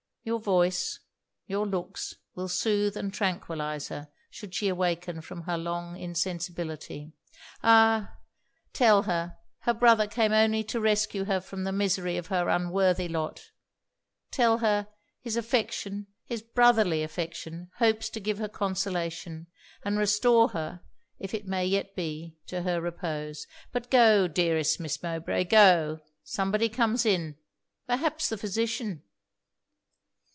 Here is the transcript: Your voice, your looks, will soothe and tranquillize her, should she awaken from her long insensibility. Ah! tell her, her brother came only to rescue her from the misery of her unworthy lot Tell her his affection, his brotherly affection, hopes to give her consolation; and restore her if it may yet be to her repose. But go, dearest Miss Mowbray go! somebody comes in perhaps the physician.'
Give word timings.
Your 0.23 0.39
voice, 0.39 0.99
your 1.47 1.65
looks, 1.65 2.13
will 2.35 2.47
soothe 2.47 2.95
and 2.95 3.11
tranquillize 3.11 3.87
her, 3.87 4.09
should 4.29 4.53
she 4.53 4.67
awaken 4.67 5.19
from 5.21 5.41
her 5.45 5.57
long 5.57 5.97
insensibility. 5.97 7.11
Ah! 7.63 8.19
tell 8.71 9.01
her, 9.03 9.35
her 9.61 9.73
brother 9.73 10.05
came 10.05 10.31
only 10.31 10.63
to 10.65 10.79
rescue 10.79 11.25
her 11.25 11.41
from 11.41 11.63
the 11.63 11.71
misery 11.71 12.17
of 12.17 12.27
her 12.27 12.49
unworthy 12.49 13.07
lot 13.07 13.49
Tell 14.29 14.59
her 14.59 14.89
his 15.21 15.35
affection, 15.35 16.05
his 16.23 16.43
brotherly 16.43 17.01
affection, 17.01 17.71
hopes 17.77 18.07
to 18.11 18.19
give 18.19 18.37
her 18.37 18.47
consolation; 18.47 19.47
and 19.83 19.97
restore 19.97 20.49
her 20.49 20.81
if 21.17 21.33
it 21.33 21.47
may 21.47 21.65
yet 21.65 21.95
be 21.95 22.37
to 22.45 22.61
her 22.61 22.79
repose. 22.79 23.47
But 23.71 23.89
go, 23.89 24.27
dearest 24.27 24.79
Miss 24.79 25.01
Mowbray 25.01 25.45
go! 25.45 25.99
somebody 26.23 26.69
comes 26.69 27.07
in 27.07 27.39
perhaps 27.87 28.29
the 28.29 28.37
physician.' 28.37 29.01